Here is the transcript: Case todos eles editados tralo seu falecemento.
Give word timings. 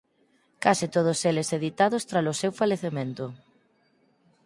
Case 0.63 0.85
todos 0.95 1.19
eles 1.29 1.49
editados 1.57 2.03
tralo 2.09 2.33
seu 2.41 2.51
falecemento. 2.61 3.25